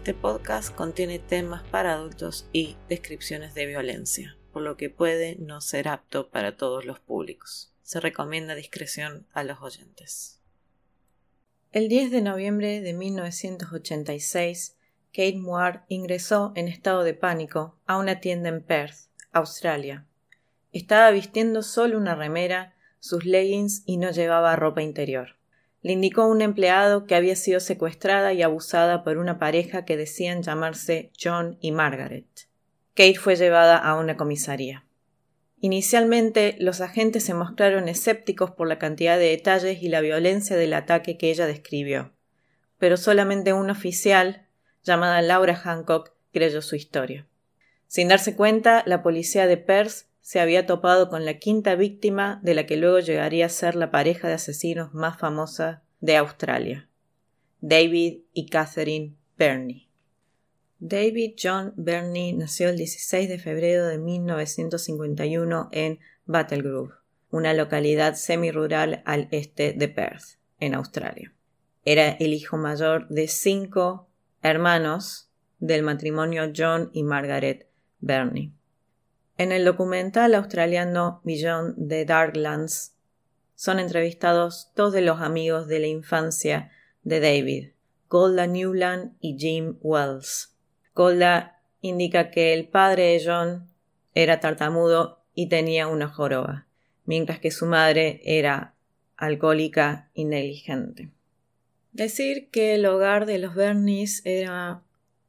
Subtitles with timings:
[0.00, 5.60] Este podcast contiene temas para adultos y descripciones de violencia, por lo que puede no
[5.60, 7.74] ser apto para todos los públicos.
[7.82, 10.40] Se recomienda discreción a los oyentes.
[11.70, 14.74] El 10 de noviembre de 1986,
[15.12, 20.06] Kate Moore ingresó en estado de pánico a una tienda en Perth, Australia.
[20.72, 25.39] Estaba vistiendo solo una remera, sus leggings y no llevaba ropa interior
[25.82, 30.42] le indicó un empleado que había sido secuestrada y abusada por una pareja que decían
[30.42, 32.26] llamarse John y Margaret.
[32.94, 34.84] Kate fue llevada a una comisaría.
[35.60, 40.72] Inicialmente, los agentes se mostraron escépticos por la cantidad de detalles y la violencia del
[40.74, 42.12] ataque que ella describió,
[42.78, 44.46] pero solamente un oficial,
[44.82, 47.26] llamada Laura Hancock, creyó su historia.
[47.86, 52.54] Sin darse cuenta, la policía de Perth se había topado con la quinta víctima de
[52.54, 56.88] la que luego llegaría a ser la pareja de asesinos más famosa de Australia,
[57.60, 59.88] David y Catherine Burney.
[60.78, 66.94] David John Burney nació el 16 de febrero de 1951 en Battlegrove,
[67.32, 71.34] una localidad semi-rural al este de Perth, en Australia.
[71.84, 74.06] Era el hijo mayor de cinco
[74.44, 75.28] hermanos
[75.58, 77.66] del matrimonio John y Margaret
[77.98, 78.52] Burney.
[79.40, 82.92] En el documental australiano Beyond the Darklands
[83.54, 86.70] son entrevistados dos de los amigos de la infancia
[87.04, 87.68] de David,
[88.10, 90.54] Golda Newland y Jim Wells.
[90.94, 93.70] Golda indica que el padre de John
[94.14, 96.66] era tartamudo y tenía una joroba,
[97.06, 98.74] mientras que su madre era
[99.16, 101.12] alcohólica y negligente.
[101.92, 104.82] Decir que el hogar de los Bernies era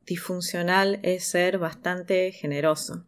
[0.06, 3.06] disfuncional es ser bastante generoso.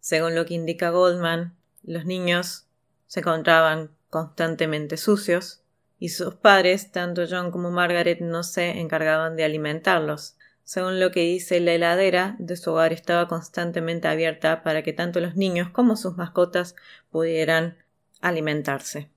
[0.00, 2.66] Según lo que indica Goldman, los niños
[3.06, 5.62] se encontraban constantemente sucios
[5.98, 10.36] y sus padres, tanto John como Margaret, no se encargaban de alimentarlos.
[10.64, 15.20] Según lo que dice la heladera de su hogar estaba constantemente abierta para que tanto
[15.20, 16.76] los niños como sus mascotas
[17.10, 17.76] pudieran
[18.20, 19.10] alimentarse.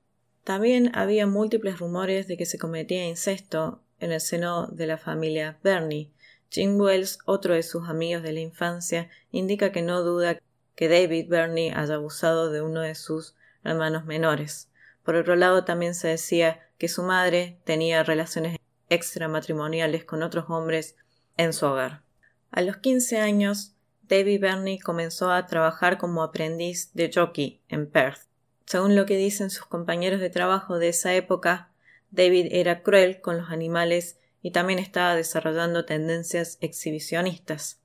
[0.44, 5.58] También había múltiples rumores de que se cometía incesto en el seno de la familia
[5.64, 6.12] Bernie.
[6.50, 10.40] Jim Wells, otro de sus amigos de la infancia, indica que no duda
[10.75, 14.69] que David Burney haya abusado de uno de sus hermanos menores.
[15.03, 18.57] Por otro lado, también se decía que su madre tenía relaciones
[18.89, 20.95] extramatrimoniales con otros hombres
[21.38, 22.03] en su hogar.
[22.51, 23.73] A los 15 años,
[24.03, 28.28] David Burney comenzó a trabajar como aprendiz de jockey en Perth.
[28.66, 31.72] Según lo que dicen sus compañeros de trabajo de esa época,
[32.11, 37.81] David era cruel con los animales y también estaba desarrollando tendencias exhibicionistas.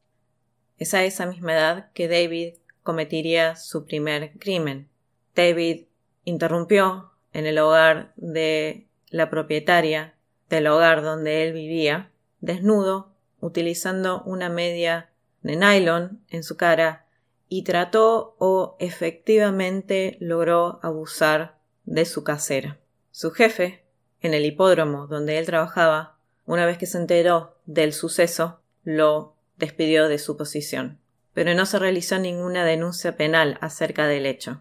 [0.76, 2.54] Es a esa misma edad que David
[2.88, 4.88] cometiría su primer crimen.
[5.36, 5.88] David
[6.24, 10.14] interrumpió en el hogar de la propietaria
[10.48, 12.10] del hogar donde él vivía,
[12.40, 15.10] desnudo, utilizando una media
[15.42, 17.04] de nylon en su cara,
[17.50, 22.78] y trató o efectivamente logró abusar de su casera.
[23.10, 23.84] Su jefe,
[24.22, 26.16] en el hipódromo donde él trabajaba,
[26.46, 30.98] una vez que se enteró del suceso, lo despidió de su posición
[31.38, 34.60] pero no se realizó ninguna denuncia penal acerca del hecho.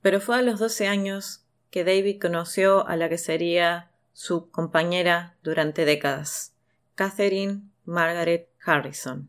[0.00, 5.36] Pero fue a los doce años que David conoció a la que sería su compañera
[5.42, 6.54] durante décadas,
[6.94, 9.28] Catherine Margaret Harrison.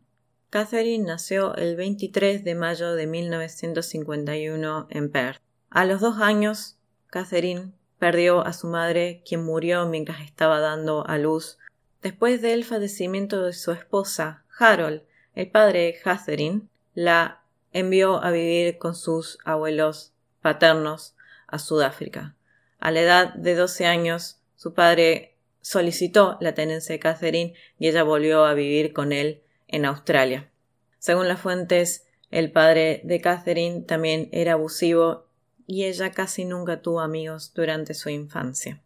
[0.49, 5.41] Catherine nació el 23 de mayo de 1951 en Perth.
[5.69, 6.77] A los dos años,
[7.07, 11.57] Catherine perdió a su madre, quien murió mientras estaba dando a luz.
[12.01, 15.01] Después del fallecimiento de su esposa, Harold,
[15.35, 16.61] el padre de Catherine,
[16.97, 17.44] la
[17.74, 21.16] envió a vivir con sus abuelos paternos
[21.46, 22.35] a Sudáfrica.
[22.79, 28.02] A la edad de 12 años, su padre solicitó la tenencia de Catherine y ella
[28.02, 30.49] volvió a vivir con él en Australia.
[30.97, 35.28] Según las fuentes, el padre de Catherine también era abusivo
[35.67, 38.82] y ella casi nunca tuvo amigos durante su infancia.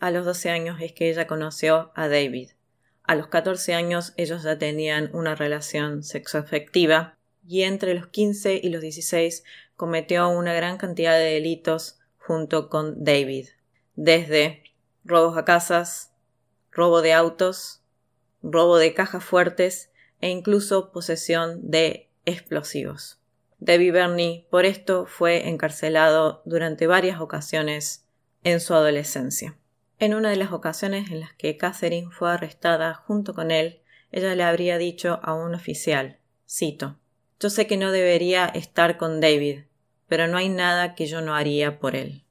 [0.00, 2.50] A los 12 años es que ella conoció a David.
[3.04, 8.68] A los 14 años ellos ya tenían una relación sexoafectiva y entre los 15 y
[8.68, 9.44] los 16
[9.76, 13.48] cometió una gran cantidad de delitos junto con David,
[13.96, 14.62] desde
[15.04, 16.12] robos a casas,
[16.70, 17.82] robo de autos,
[18.42, 19.90] robo de cajas fuertes
[20.20, 23.18] e incluso posesión de explosivos.
[23.58, 28.06] David Bernie por esto fue encarcelado durante varias ocasiones
[28.44, 29.56] en su adolescencia.
[29.98, 33.80] En una de las ocasiones en las que Catherine fue arrestada junto con él,
[34.10, 36.18] ella le habría dicho a un oficial,
[36.48, 36.98] cito,
[37.42, 39.62] yo sé que no debería estar con David,
[40.06, 42.22] pero no hay nada que yo no haría por él.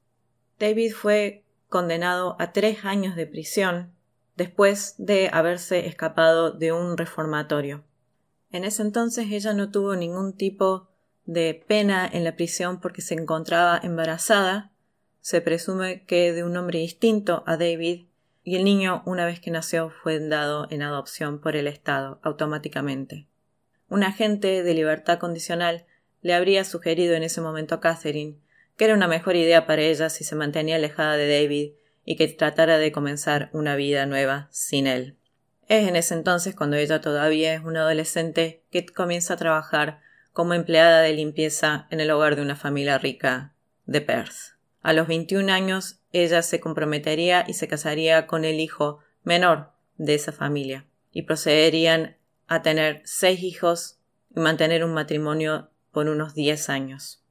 [0.58, 3.92] David fue condenado a tres años de prisión
[4.36, 7.84] después de haberse escapado de un reformatorio.
[8.50, 10.88] En ese entonces ella no tuvo ningún tipo
[11.26, 14.72] de pena en la prisión porque se encontraba embarazada.
[15.20, 18.06] Se presume que de un hombre distinto a David
[18.44, 23.28] y el niño, una vez que nació, fue dado en adopción por el Estado automáticamente.
[23.92, 25.84] Un agente de libertad condicional
[26.22, 28.38] le habría sugerido en ese momento a Catherine
[28.78, 31.72] que era una mejor idea para ella si se mantenía alejada de David
[32.06, 35.18] y que tratara de comenzar una vida nueva sin él.
[35.68, 40.00] Es en ese entonces cuando ella todavía es una adolescente que comienza a trabajar
[40.32, 43.52] como empleada de limpieza en el hogar de una familia rica
[43.84, 44.56] de Perth.
[44.80, 50.14] A los 21 años ella se comprometería y se casaría con el hijo menor de
[50.14, 52.16] esa familia y procederían
[52.52, 53.98] a tener seis hijos
[54.34, 57.22] y mantener un matrimonio por unos 10 años.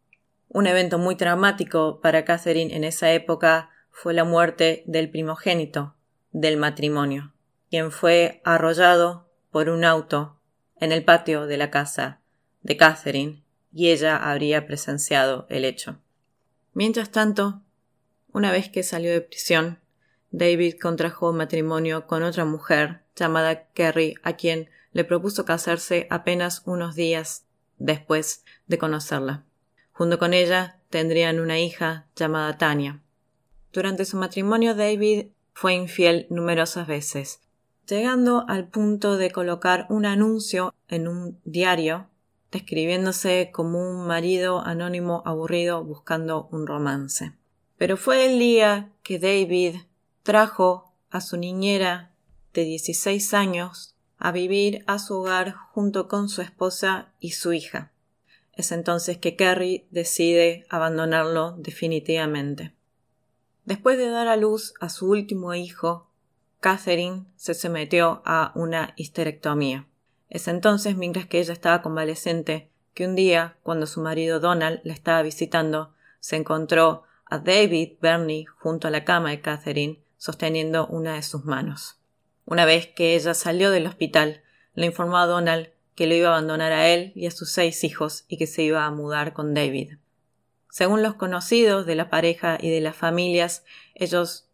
[0.49, 5.95] Un evento muy traumático para Catherine en esa época fue la muerte del primogénito
[6.31, 7.33] del matrimonio,
[7.69, 10.39] quien fue arrollado por un auto
[10.77, 12.19] en el patio de la casa
[12.63, 15.99] de Catherine y ella habría presenciado el hecho.
[16.73, 17.61] Mientras tanto,
[18.33, 19.79] una vez que salió de prisión,
[20.31, 26.95] David contrajo matrimonio con otra mujer llamada Kerry, a quien le propuso casarse apenas unos
[26.95, 27.45] días
[27.77, 29.43] después de conocerla.
[29.91, 33.01] Junto con ella tendrían una hija llamada Tania.
[33.71, 37.39] Durante su matrimonio David fue infiel numerosas veces,
[37.87, 42.07] llegando al punto de colocar un anuncio en un diario
[42.51, 47.33] describiéndose como un marido anónimo aburrido buscando un romance.
[47.77, 49.77] Pero fue el día que David
[50.23, 52.11] trajo a su niñera
[52.53, 53.90] de 16 años
[54.21, 57.91] a vivir a su hogar junto con su esposa y su hija.
[58.53, 62.73] Es entonces que Kerry decide abandonarlo definitivamente.
[63.65, 66.07] Después de dar a luz a su último hijo,
[66.59, 69.87] Catherine se sometió a una histerectomía.
[70.29, 74.93] Es entonces, mientras que ella estaba convaleciente, que un día, cuando su marido Donald la
[74.93, 81.15] estaba visitando, se encontró a David Bernie junto a la cama de Catherine, sosteniendo una
[81.15, 82.00] de sus manos.
[82.45, 84.41] Una vez que ella salió del hospital,
[84.73, 87.83] le informó a Donald que lo iba a abandonar a él y a sus seis
[87.83, 89.97] hijos y que se iba a mudar con David.
[90.69, 94.47] Según los conocidos de la pareja y de las familias, ellos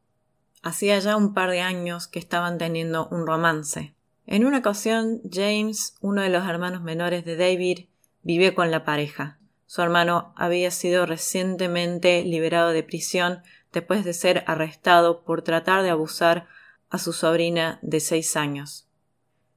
[0.64, 3.94] hacía ya un par de años que estaban teniendo un romance.
[4.26, 7.86] En una ocasión, James, uno de los hermanos menores de David,
[8.24, 9.38] vivió con la pareja.
[9.68, 13.42] Su hermano había sido recientemente liberado de prisión
[13.72, 16.48] después de ser arrestado por tratar de abusar
[16.90, 18.88] a su sobrina de seis años.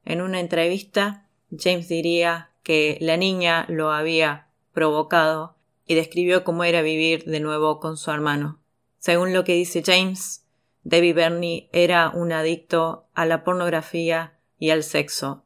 [0.04, 5.56] En una entrevista, James diría que la niña lo había provocado
[5.86, 8.60] y describió cómo era vivir de nuevo con su hermano.
[8.98, 10.44] Según lo que dice James,
[10.84, 15.44] David Bernie era un adicto a la pornografía y al sexo.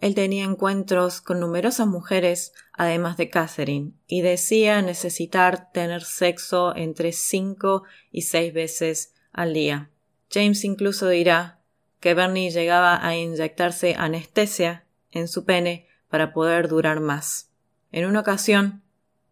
[0.00, 7.12] Él tenía encuentros con numerosas mujeres, además de Catherine, y decía necesitar tener sexo entre
[7.12, 9.90] cinco y seis veces al día.
[10.30, 11.58] James incluso dirá
[11.98, 17.50] que Bernie llegaba a inyectarse anestesia en su pene para poder durar más.
[17.92, 18.82] En una ocasión,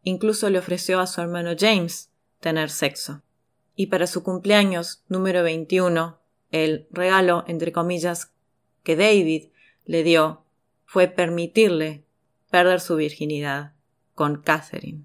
[0.02, 3.23] incluso le ofreció a su hermano James tener sexo.
[3.75, 6.19] Y para su cumpleaños número 21,
[6.50, 8.33] el regalo, entre comillas,
[8.83, 9.50] que David
[9.85, 10.45] le dio
[10.85, 12.05] fue permitirle
[12.50, 13.73] perder su virginidad
[14.14, 15.05] con Catherine.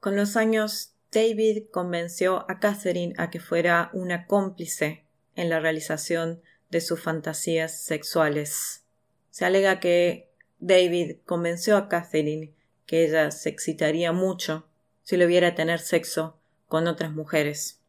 [0.00, 5.04] Con los años, David convenció a Catherine a que fuera una cómplice
[5.38, 8.82] en la realización de sus fantasías sexuales.
[9.30, 10.28] Se alega que
[10.58, 12.52] David convenció a Catherine
[12.86, 14.66] que ella se excitaría mucho
[15.04, 17.80] si lo viera tener sexo con otras mujeres.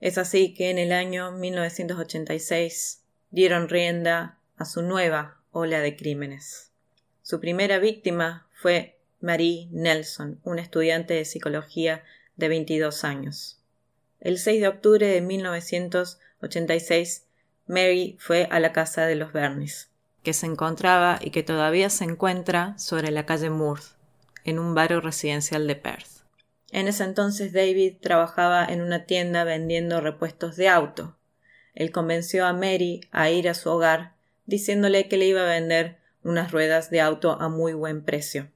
[0.00, 6.72] Es así que en el año 1986 dieron rienda a su nueva ola de crímenes.
[7.22, 12.04] Su primera víctima fue Marie Nelson, una estudiante de psicología
[12.36, 13.60] de 22 años.
[14.20, 16.27] El 6 de octubre de 1986,
[17.66, 19.90] Mary fue a la casa de los Bernis,
[20.22, 23.82] que se encontraba y que todavía se encuentra sobre la calle Moore,
[24.44, 26.24] en un barrio residencial de Perth.
[26.70, 31.16] En ese entonces David trabajaba en una tienda vendiendo repuestos de auto.
[31.74, 34.14] Él convenció a Mary a ir a su hogar
[34.44, 38.50] diciéndole que le iba a vender unas ruedas de auto a muy buen precio.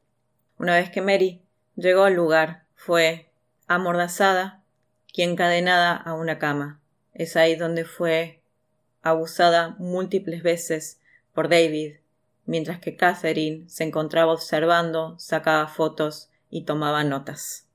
[0.58, 1.42] Una vez que Mary
[1.76, 3.30] llegó al lugar, fue
[3.66, 4.62] amordazada
[5.12, 6.81] y encadenada a una cama.
[7.14, 8.40] Es ahí donde fue
[9.02, 11.00] abusada múltiples veces
[11.34, 11.96] por David,
[12.46, 17.66] mientras que Catherine se encontraba observando, sacaba fotos y tomaba notas.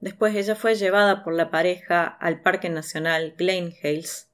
[0.00, 4.28] Después ella fue llevada por la pareja al Parque Nacional Glen Hills,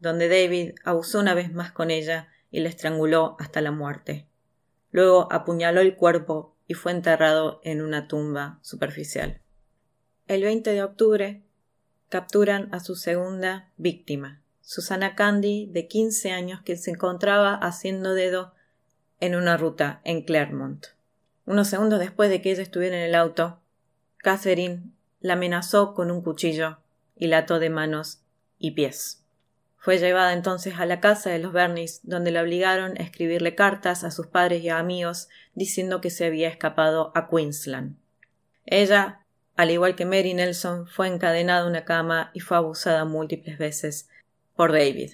[0.00, 4.26] donde David abusó una vez más con ella y la estranguló hasta la muerte.
[4.90, 9.40] Luego apuñaló el cuerpo y fue enterrado en una tumba superficial.
[10.26, 11.43] El 20 de octubre
[12.14, 18.54] capturan a su segunda víctima, Susana Candy, de 15 años, que se encontraba haciendo dedo
[19.18, 20.86] en una ruta en Claremont.
[21.44, 23.58] Unos segundos después de que ella estuviera en el auto,
[24.18, 24.84] Catherine
[25.18, 26.78] la amenazó con un cuchillo
[27.16, 28.20] y la ató de manos
[28.60, 29.24] y pies.
[29.76, 34.04] Fue llevada entonces a la casa de los Bernis, donde la obligaron a escribirle cartas
[34.04, 37.96] a sus padres y amigos diciendo que se había escapado a Queensland.
[38.66, 39.23] Ella,
[39.56, 44.08] al igual que Mary Nelson, fue encadenada a una cama y fue abusada múltiples veces
[44.56, 45.12] por David.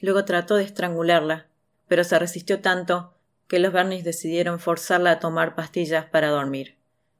[0.00, 1.46] Luego trató de estrangularla,
[1.86, 3.14] pero se resistió tanto
[3.46, 6.76] que los Bernis decidieron forzarla a tomar pastillas para dormir.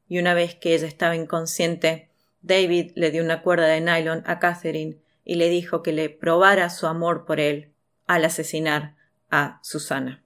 [0.08, 2.08] Y una vez que ella estaba inconsciente,
[2.42, 6.70] David le dio una cuerda de nylon a Catherine y le dijo que le probara
[6.70, 7.72] su amor por él
[8.06, 8.96] al asesinar
[9.30, 10.22] a Susana.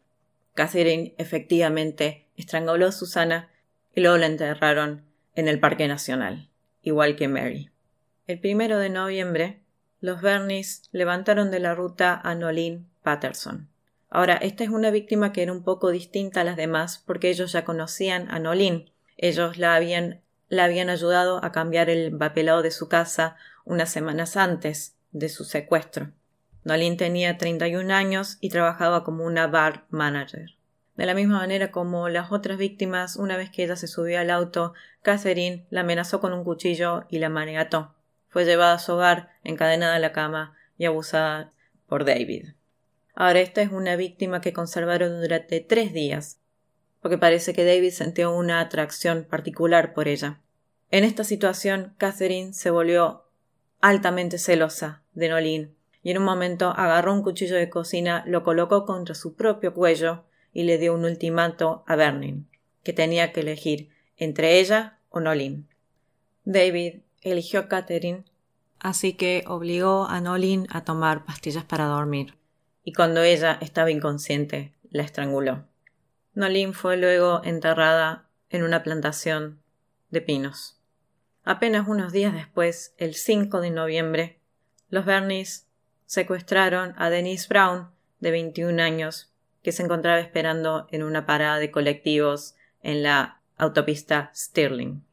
[0.54, 3.50] Catherine efectivamente estranguló a Susana
[3.95, 5.08] y luego la enterraron
[5.38, 6.49] en el Parque Nacional,
[6.83, 7.71] igual que Mary.
[8.26, 9.61] El primero de noviembre,
[10.00, 13.68] los Bernis levantaron de la ruta a Nolene Patterson.
[14.11, 17.52] Ahora, esta es una víctima que era un poco distinta a las demás porque ellos
[17.52, 18.87] ya conocían a Nolene.
[19.16, 24.37] Ellos la habían, la habían ayudado a cambiar el papelado de su casa unas semanas
[24.37, 26.11] antes de su secuestro.
[26.64, 30.58] Nolene tenía 31 años y trabajaba como una bar manager.
[30.99, 34.31] De la misma manera como las otras víctimas, una vez que ella se subió al
[34.31, 37.95] auto, Catherine la amenazó con un cuchillo y la maniató.
[38.26, 41.52] Fue llevada a su hogar, encadenada a la cama y abusada
[41.87, 42.49] por David.
[43.14, 46.40] Ahora esta es una víctima que conservaron durante tres días,
[47.00, 50.40] porque parece que David sintió una atracción particular por ella.
[50.90, 53.23] En esta situación, Catherine se volvió
[53.81, 58.85] altamente celosa de Nolin y en un momento agarró un cuchillo de cocina, lo colocó
[58.85, 62.49] contra su propio cuello y le dio un ultimato a Bernin,
[62.83, 65.69] que tenía que elegir entre ella o Nolin.
[66.45, 68.25] David eligió a Catherine,
[68.78, 72.35] así que obligó a Nolin a tomar pastillas para dormir,
[72.85, 75.67] y cuando ella estaba inconsciente, la estranguló.
[76.35, 79.61] Nolin fue luego enterrada en una plantación
[80.11, 80.81] de pinos.
[81.45, 84.38] Apenas unos días después, el 5 de noviembre,
[84.90, 85.67] los Bernis
[86.07, 87.90] secuestraron a Denise Brown,
[88.21, 89.33] de 21 años,
[89.69, 95.05] que se encontraba esperando en una parada de colectivos en la autopista Stirling.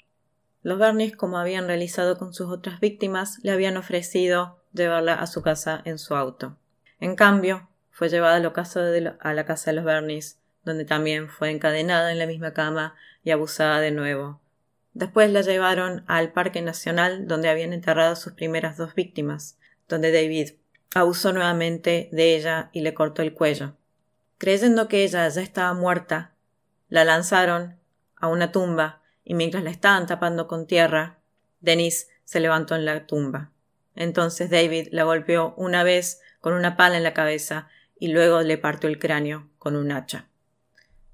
[0.64, 5.42] Los Bernis, como habían realizado con sus otras víctimas, le habían ofrecido llevarla a su
[5.42, 6.56] casa en su auto.
[7.02, 12.14] En cambio, fue llevada a la casa de, a los Bernis, donde también fue encadenada
[12.14, 12.96] en la misma cama
[13.26, 14.40] y abusada de nuevo
[14.94, 19.58] Después la llevaron al Parque Nacional donde habían enterrado sus primeras dos víctimas,
[19.90, 20.52] donde David
[20.94, 23.76] abusó nuevamente de ella y le cortó el cuello.
[24.38, 26.34] Creyendo que ella ya estaba muerta,
[26.90, 27.78] la lanzaron
[28.18, 31.20] a una tumba y mientras la estaban tapando con tierra,
[31.62, 33.52] Denise se levantó en la tumba.
[33.96, 38.58] Entonces David la golpeó una vez con una pala en la cabeza y luego le
[38.58, 40.28] partió el cráneo con un hacha.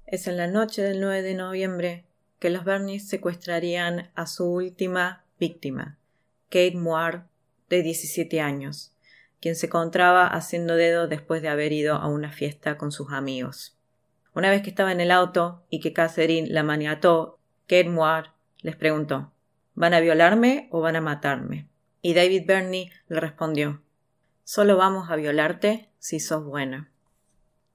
[0.04, 2.04] Es en la noche del 9 de noviembre
[2.38, 5.96] que los Bernis secuestrarían a su última víctima,
[6.48, 7.22] Kate Moore,
[7.70, 8.91] de 17 años,
[9.42, 13.76] quien se encontraba haciendo dedo después de haber ido a una fiesta con sus amigos.
[14.34, 18.30] Una vez que estaba en el auto y que Catherine la maniató, Kate Moore
[18.60, 19.32] les preguntó
[19.74, 21.68] ¿Van a violarme o van a matarme?
[22.00, 23.82] Y David Burney le respondió
[24.44, 26.92] Solo vamos a violarte si sos buena.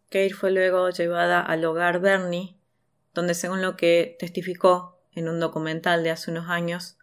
[0.05, 2.57] Kate fue luego llevada al hogar Bernie
[3.13, 6.99] donde según lo que testificó en un documental de hace unos años,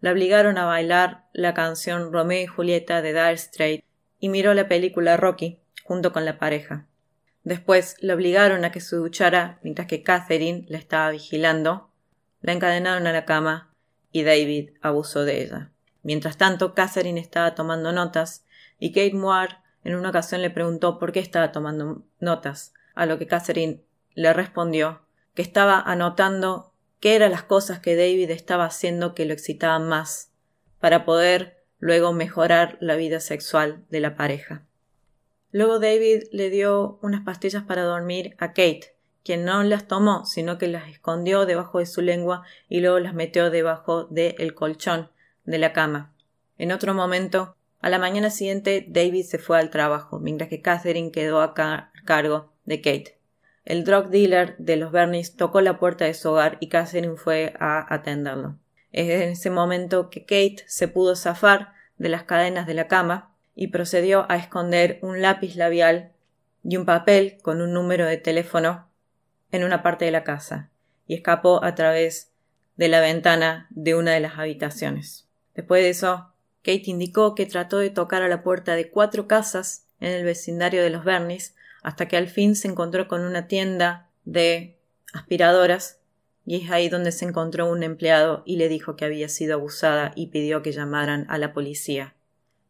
[0.00, 3.87] la obligaron a bailar la canción Romeo y Julieta de Dire Straits
[4.20, 6.86] y miró la película Rocky junto con la pareja.
[7.44, 11.90] Después la obligaron a que se duchara mientras que Catherine la estaba vigilando,
[12.40, 13.74] la encadenaron a la cama
[14.12, 15.70] y David abusó de ella.
[16.02, 18.44] Mientras tanto, Catherine estaba tomando notas
[18.78, 23.18] y Kate Moore en una ocasión le preguntó por qué estaba tomando notas, a lo
[23.18, 23.82] que Catherine
[24.14, 25.02] le respondió
[25.34, 30.32] que estaba anotando qué eran las cosas que David estaba haciendo que lo excitaban más,
[30.80, 34.64] para poder luego mejorar la vida sexual de la pareja.
[35.50, 38.94] Luego David le dio unas pastillas para dormir a Kate,
[39.24, 43.14] quien no las tomó, sino que las escondió debajo de su lengua y luego las
[43.14, 45.10] metió debajo del colchón
[45.44, 46.12] de la cama.
[46.58, 51.12] En otro momento, a la mañana siguiente, David se fue al trabajo, mientras que Catherine
[51.12, 53.18] quedó a cargo de Kate.
[53.64, 57.54] El drug dealer de los Bernis tocó la puerta de su hogar y Catherine fue
[57.60, 58.56] a atenderlo.
[58.98, 63.32] Es en ese momento que Kate se pudo zafar de las cadenas de la cama
[63.54, 66.10] y procedió a esconder un lápiz labial
[66.64, 68.88] y un papel con un número de teléfono
[69.52, 70.70] en una parte de la casa
[71.06, 72.32] y escapó a través
[72.74, 75.28] de la ventana de una de las habitaciones.
[75.54, 76.32] Después de eso,
[76.64, 80.82] Kate indicó que trató de tocar a la puerta de cuatro casas en el vecindario
[80.82, 84.76] de los Bernis hasta que al fin se encontró con una tienda de
[85.12, 86.00] aspiradoras
[86.48, 90.12] y es ahí donde se encontró un empleado y le dijo que había sido abusada
[90.16, 92.14] y pidió que llamaran a la policía.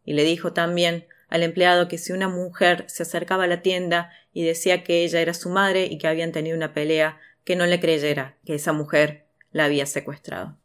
[0.04, 4.10] Y le dijo también al empleado que si una mujer se acercaba a la tienda
[4.32, 7.66] y decía que ella era su madre y que habían tenido una pelea, que no
[7.66, 10.58] le creyera que esa mujer la había secuestrado.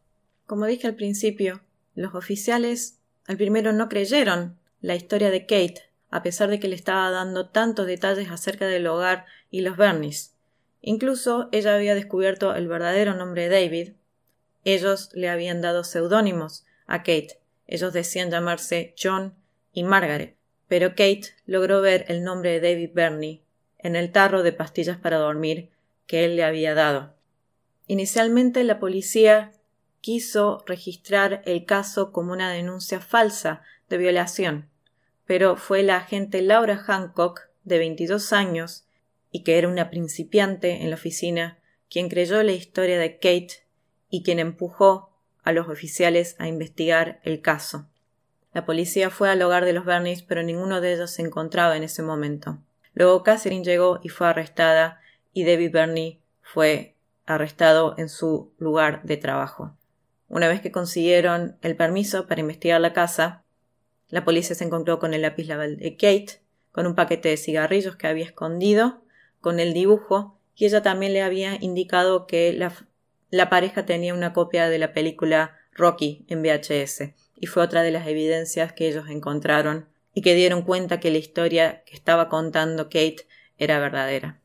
[0.48, 1.62] Como dije al principio,
[1.94, 6.76] los oficiales al primero no creyeron la historia de Kate, a pesar de que le
[6.76, 10.33] estaba dando tantos detalles acerca del hogar y los Bernies.
[10.86, 13.94] Incluso ella había descubierto el verdadero nombre de David.
[14.66, 17.40] Ellos le habían dado seudónimos a Kate.
[17.68, 19.34] Ellos decían llamarse John
[19.72, 20.36] y Margaret.
[20.68, 23.42] Pero Kate logró ver el nombre de David Burney
[23.80, 25.70] en el tarro de pastillas para dormir
[26.06, 27.16] que él le había dado.
[27.88, 29.54] Inicialmente la policía
[30.02, 34.68] quiso registrar el caso como una denuncia falsa de violación,
[35.26, 38.83] pero fue la agente Laura Hancock, de 22 años,
[39.34, 41.58] y que era una principiante en la oficina,
[41.90, 43.66] quien creyó la historia de Kate
[44.10, 45.10] y quien empujó
[45.44, 47.90] a los oficiales a investigar el caso.
[48.54, 51.82] La policía fue al hogar de los Bernis, pero ninguno de ellos se encontraba en
[51.82, 52.60] ese momento.
[52.94, 55.02] Luego Catherine llegó y fue arrestada,
[55.34, 59.76] y David Bernie fue arrestado en su lugar de trabajo.
[60.30, 63.44] Una vez que consiguieron el permiso para investigar la casa,
[64.10, 66.40] la policía se encontró con el lápiz labial de Kate,
[66.72, 69.04] con un paquete de cigarrillos que había escondido
[69.44, 74.70] con el dibujo y ella también le había indicado que la, pareja tenía una copia
[74.70, 79.90] de la película Rocky en VHS y fue otra de las evidencias que ellos encontraron
[80.14, 83.28] y que dieron cuenta que la historia que estaba contando Kate
[83.58, 84.40] era verdadera.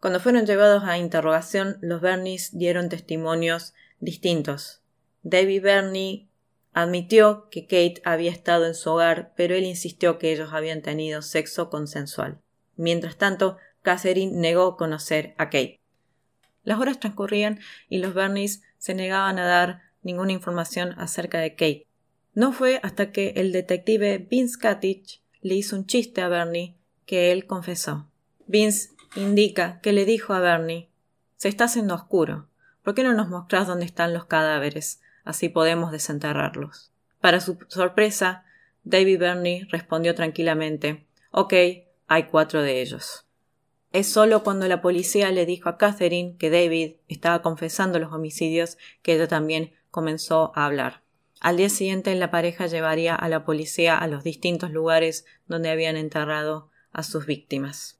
[0.00, 4.80] Cuando fueron llevados a interrogación, los Bernies dieron testimonios distintos.
[5.24, 6.26] David Bernie
[6.72, 11.20] admitió que Kate había estado en su hogar, pero él insistió que ellos habían tenido
[11.20, 12.38] sexo consensual.
[12.76, 13.58] Mientras tanto,
[13.88, 15.80] Catherine negó conocer a Kate.
[16.62, 21.86] Las horas transcurrían y los Bernies se negaban a dar ninguna información acerca de Kate.
[22.34, 27.32] No fue hasta que el detective Vince Catich le hizo un chiste a Bernie que
[27.32, 28.10] él confesó.
[28.46, 30.90] Vince indica que le dijo a Bernie
[31.38, 32.46] Se está haciendo oscuro.
[32.82, 35.00] ¿Por qué no nos mostrás dónde están los cadáveres?
[35.24, 36.92] Así podemos desenterrarlos.
[37.22, 38.44] Para su sorpresa,
[38.84, 41.54] David Bernie respondió tranquilamente Ok,
[42.06, 43.24] hay cuatro de ellos.
[43.92, 48.76] Es solo cuando la policía le dijo a Catherine que David estaba confesando los homicidios
[49.02, 51.02] que ella también comenzó a hablar.
[51.40, 55.96] Al día siguiente la pareja llevaría a la policía a los distintos lugares donde habían
[55.96, 57.98] enterrado a sus víctimas.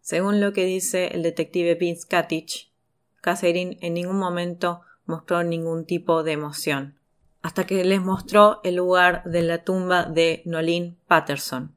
[0.00, 2.70] Según lo que dice el detective Vince Katich,
[3.20, 6.98] Catherine en ningún momento mostró ningún tipo de emoción,
[7.42, 11.74] hasta que les mostró el lugar de la tumba de Nolin Patterson.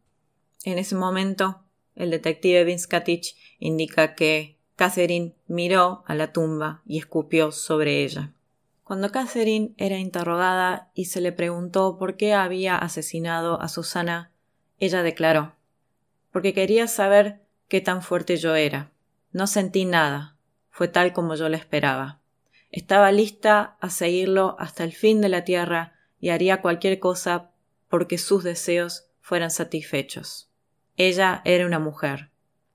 [0.63, 1.63] En ese momento,
[1.99, 8.33] el detective Vince Katich indica que Catherine miró a la tumba y escupió sobre ella.
[8.83, 14.31] Cuando Catherine era interrogada y se le preguntó por qué había asesinado a Susana,
[14.79, 15.53] ella declaró
[16.31, 18.91] porque quería saber qué tan fuerte yo era.
[19.31, 20.35] No sentí nada.
[20.69, 22.19] Fue tal como yo lo esperaba.
[22.71, 27.51] Estaba lista a seguirlo hasta el fin de la tierra y haría cualquier cosa
[27.89, 30.48] porque sus deseos fueran satisfechos.
[31.01, 32.29] Ella era una mujer.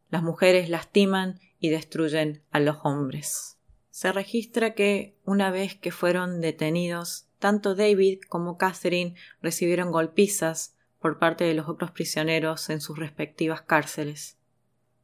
[0.08, 3.58] Las mujeres lastiman y destruyen a los hombres.
[3.90, 11.18] Se registra que una vez que fueron detenidos, tanto David como Catherine recibieron golpizas por
[11.18, 14.38] parte de los otros prisioneros en sus respectivas cárceles.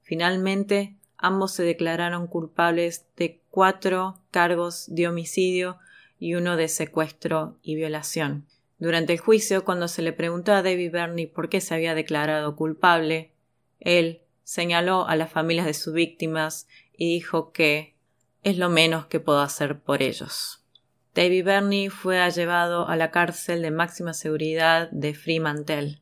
[0.00, 5.76] Finalmente, ambos se declararon culpables de cuatro cargos de homicidio
[6.18, 8.46] y uno de secuestro y violación.
[8.81, 12.57] Durante el juicio, cuando se le preguntó a David Burney por qué se había declarado
[12.57, 13.31] culpable,
[13.79, 16.66] él señaló a las familias de sus víctimas
[16.97, 17.95] y dijo que
[18.43, 20.64] es lo menos que puedo hacer por ellos.
[21.14, 26.01] David Burney fue llevado a la cárcel de máxima seguridad de Fremantle,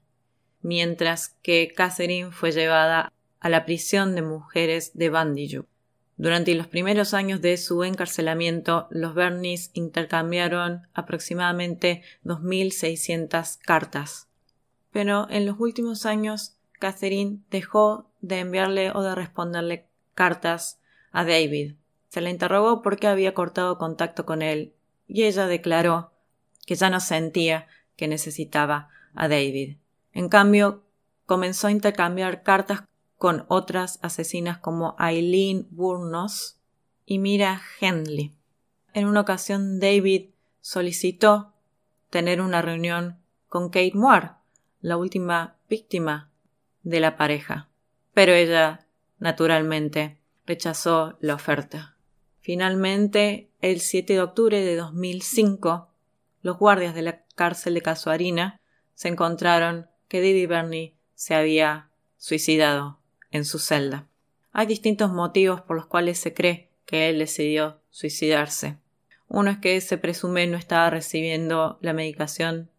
[0.62, 5.66] mientras que Catherine fue llevada a la prisión de mujeres de Bandijuk.
[6.18, 14.26] Durante los primeros años de su encarcelamiento, los Bernis intercambiaron aproximadamente 2.600 cartas.
[14.90, 20.80] Pero en los últimos años, Catherine dejó de enviarle o de responderle cartas
[21.12, 21.74] a David.
[22.08, 24.74] Se le interrogó por qué había cortado contacto con él,
[25.06, 26.12] y ella declaró
[26.66, 29.76] que ya no sentía que necesitaba a David.
[30.12, 30.82] En cambio,
[31.26, 32.87] comenzó a intercambiar cartas
[33.18, 36.56] con otras asesinas como Eileen Burnos
[37.04, 38.32] y Mira Henley.
[38.94, 41.52] En una ocasión David solicitó
[42.10, 44.30] tener una reunión con Kate Moore,
[44.80, 46.30] la última víctima
[46.84, 47.68] de la pareja,
[48.14, 48.86] pero ella,
[49.18, 51.96] naturalmente, rechazó la oferta.
[52.40, 55.88] Finalmente, el 7 de octubre de 2005,
[56.42, 58.60] los guardias de la cárcel de Casuarina
[58.94, 62.97] se encontraron que David Bernie se había suicidado
[63.30, 64.06] en su celda.
[64.52, 68.78] Hay distintos motivos por los cuales se cree que él decidió suicidarse.
[69.28, 72.70] Uno es que se presume no estaba recibiendo la medicación,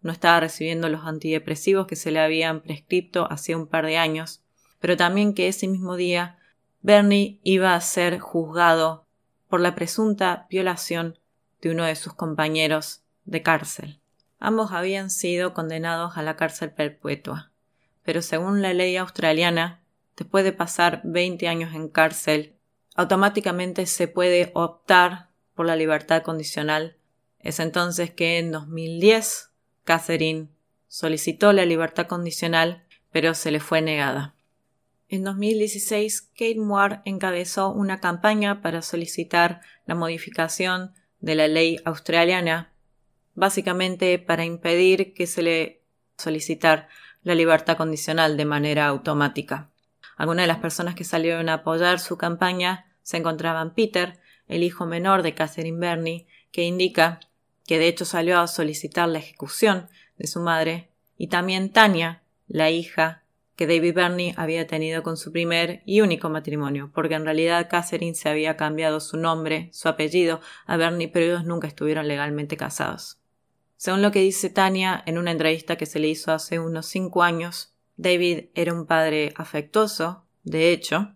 [0.00, 4.42] no estaba recibiendo los antidepresivos que se le habían prescrito hace un par de años,
[4.80, 6.38] pero también que ese mismo día
[6.80, 9.06] Bernie iba a ser juzgado
[9.48, 11.18] por la presunta violación
[11.60, 14.00] de uno de sus compañeros de cárcel.
[14.40, 17.52] Ambos habían sido condenados a la cárcel perpetua,
[18.02, 19.81] pero según la ley australiana,
[20.16, 22.54] después de pasar 20 años en cárcel,
[22.94, 26.96] automáticamente se puede optar por la libertad condicional.
[27.38, 29.50] Es entonces que en 2010
[29.84, 30.48] Catherine
[30.88, 34.34] solicitó la libertad condicional, pero se le fue negada.
[35.08, 42.72] En 2016, Kate Moore encabezó una campaña para solicitar la modificación de la ley australiana,
[43.34, 45.82] básicamente para impedir que se le
[46.16, 46.88] solicitar
[47.22, 49.71] la libertad condicional de manera automática.
[50.16, 54.86] Algunas de las personas que salieron a apoyar su campaña se encontraban Peter, el hijo
[54.86, 57.20] menor de Catherine Berney, que indica
[57.66, 62.70] que de hecho salió a solicitar la ejecución de su madre, y también Tania, la
[62.70, 63.22] hija
[63.56, 68.14] que David Berney había tenido con su primer y único matrimonio, porque en realidad Catherine
[68.14, 73.18] se había cambiado su nombre, su apellido, a Berney, pero ellos nunca estuvieron legalmente casados.
[73.76, 77.22] Según lo que dice Tania en una entrevista que se le hizo hace unos cinco
[77.22, 77.71] años,
[78.02, 81.14] David era un padre afectuoso, de hecho,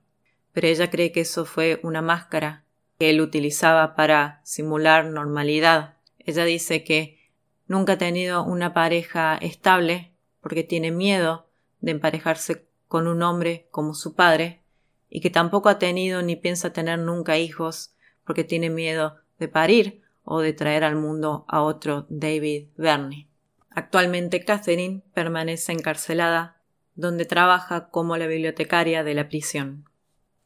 [0.52, 2.64] pero ella cree que eso fue una máscara
[2.96, 5.96] que él utilizaba para simular normalidad.
[6.20, 7.18] Ella dice que
[7.66, 11.48] nunca ha tenido una pareja estable porque tiene miedo
[11.80, 14.62] de emparejarse con un hombre como su padre
[15.10, 20.02] y que tampoco ha tenido ni piensa tener nunca hijos porque tiene miedo de parir
[20.22, 23.26] o de traer al mundo a otro David Berney.
[23.70, 26.55] Actualmente Catherine permanece encarcelada
[26.96, 29.84] donde trabaja como la bibliotecaria de la prisión.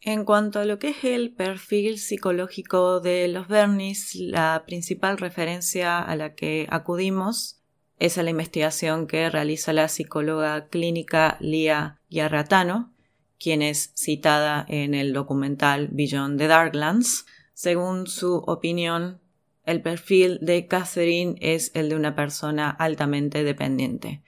[0.03, 5.99] En cuanto a lo que es el perfil psicológico de los Bernis, la principal referencia
[5.99, 7.61] a la que acudimos
[7.99, 12.95] es a la investigación que realiza la psicóloga clínica Lia Yarratano,
[13.39, 17.27] quien es citada en el documental Beyond the Darklands.
[17.53, 19.21] Según su opinión,
[19.65, 24.23] el perfil de Catherine es el de una persona altamente dependiente.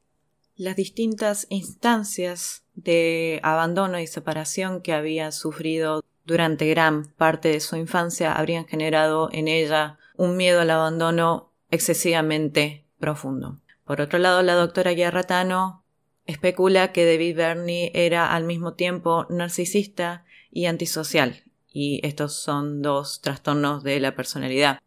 [0.63, 7.75] Las distintas instancias de abandono y separación que había sufrido durante gran parte de su
[7.75, 13.59] infancia habrían generado en ella un miedo al abandono excesivamente profundo.
[13.85, 15.83] Por otro lado, la doctora Guerratano
[16.27, 23.21] especula que David Berney era al mismo tiempo narcisista y antisocial, y estos son dos
[23.21, 24.79] trastornos de la personalidad,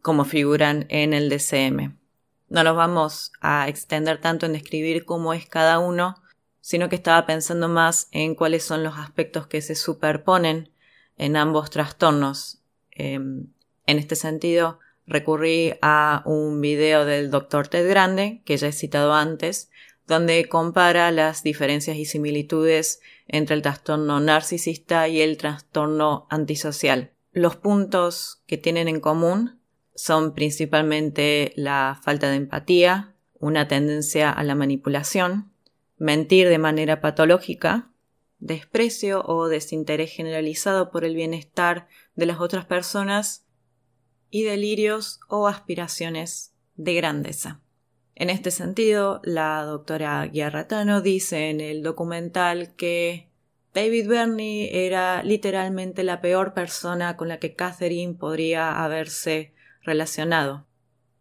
[0.00, 1.97] como figuran en el DCM.
[2.48, 6.16] No nos vamos a extender tanto en describir cómo es cada uno,
[6.60, 10.70] sino que estaba pensando más en cuáles son los aspectos que se superponen
[11.16, 12.60] en ambos trastornos.
[12.90, 13.46] Em,
[13.86, 17.68] en este sentido, recurrí a un video del Dr.
[17.68, 19.70] Ted Grande, que ya he citado antes,
[20.06, 27.12] donde compara las diferencias y similitudes entre el trastorno narcisista y el trastorno antisocial.
[27.32, 29.57] Los puntos que tienen en común
[29.98, 35.50] son principalmente la falta de empatía, una tendencia a la manipulación,
[35.96, 37.90] mentir de manera patológica,
[38.38, 43.44] desprecio o desinterés generalizado por el bienestar de las otras personas
[44.30, 47.60] y delirios o aspiraciones de grandeza.
[48.14, 53.30] En este sentido, la doctora Guiarratano dice en el documental que
[53.74, 59.57] David Berney era literalmente la peor persona con la que Catherine podría haberse
[59.88, 60.66] relacionado.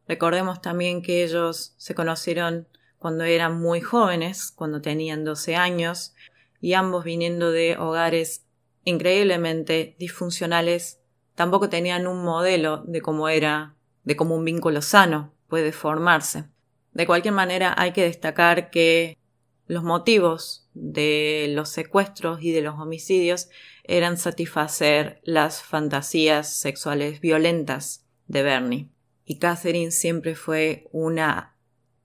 [0.08, 2.68] Recordemos también que ellos se conocieron
[3.00, 6.14] cuando eran muy jóvenes, cuando tenían 12 años,
[6.62, 8.46] y ambos viniendo de hogares
[8.84, 11.00] increíblemente disfuncionales,
[11.36, 16.46] tampoco tenían un modelo de cómo era, de cómo un vínculo sano puede formarse.
[16.94, 19.18] De cualquier manera, hay que destacar que
[19.68, 23.50] los motivos de los secuestros y de los homicidios
[23.84, 28.90] eran satisfacer las fantasías sexuales violentas de Bernie.
[29.26, 31.56] Y Catherine siempre fue una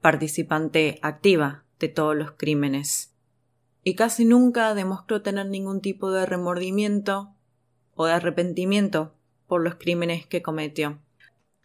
[0.01, 3.13] participante activa de todos los crímenes
[3.85, 7.35] y casi nunca demostró tener ningún tipo de remordimiento
[7.95, 9.15] o de arrepentimiento
[9.47, 11.01] por los crímenes que cometió.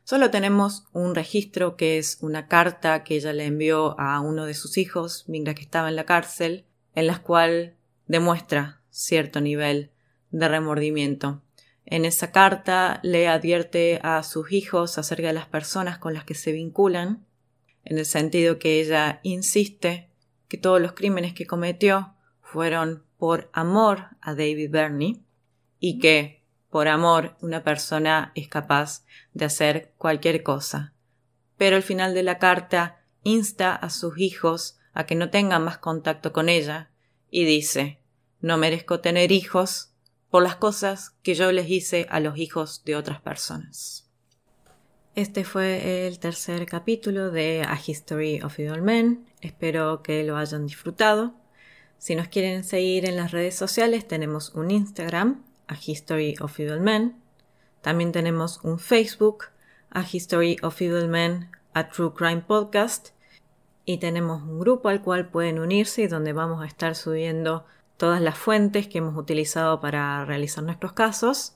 [0.04, 4.54] Solo tenemos un registro que es una carta que ella le envió a uno de
[4.54, 6.66] sus hijos mientras que estaba en la cárcel,
[6.96, 7.76] en la cual
[8.08, 9.92] demuestra cierto nivel
[10.32, 11.42] de remordimiento.
[11.90, 16.36] En esa carta le advierte a sus hijos acerca de las personas con las que
[16.36, 17.26] se vinculan,
[17.86, 20.10] en el sentido que ella insiste
[20.50, 25.24] que todos los crímenes que cometió fueron por amor a David Burney
[25.80, 30.94] y que por amor una persona es capaz de hacer cualquier cosa.
[31.58, 35.78] Pero al final de la carta insta a sus hijos a que no tengan más
[35.78, 36.90] contacto con ella
[37.32, 38.02] y dice
[38.42, 39.94] no merezco tener hijos
[40.30, 44.08] por las cosas que yo les hice a los hijos de otras personas.
[45.16, 49.26] Este fue el tercer capítulo de A History of Evil Men.
[49.42, 51.34] Espero que lo hayan disfrutado.
[51.98, 56.82] Si nos quieren seguir en las redes sociales, tenemos un Instagram, A History of Evil
[56.82, 57.20] Men.
[57.82, 59.46] También tenemos un Facebook,
[59.90, 63.10] A History of Evil Men, a True Crime Podcast.
[63.86, 67.66] Y tenemos un grupo al cual pueden unirse y donde vamos a estar subiendo
[67.98, 71.54] todas las fuentes que hemos utilizado para realizar nuestros casos.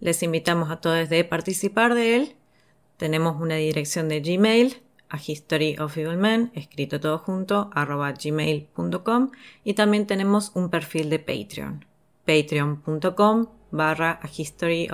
[0.00, 2.36] Les invitamos a todos de participar de él.
[2.96, 9.30] Tenemos una dirección de Gmail a History Evil Men, escrito todo junto, arroba gmail.com
[9.64, 11.84] y también tenemos un perfil de Patreon,
[12.26, 14.88] patreon.com barra a History.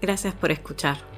[0.00, 1.15] Gracias por escuchar.